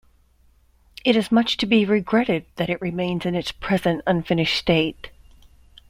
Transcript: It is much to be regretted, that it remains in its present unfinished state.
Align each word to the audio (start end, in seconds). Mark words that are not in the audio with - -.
It 1.05 1.15
is 1.15 1.31
much 1.31 1.57
to 1.57 1.67
be 1.67 1.85
regretted, 1.85 2.47
that 2.55 2.71
it 2.71 2.81
remains 2.81 3.23
in 3.23 3.35
its 3.35 3.51
present 3.51 4.01
unfinished 4.07 4.57
state. 4.57 5.11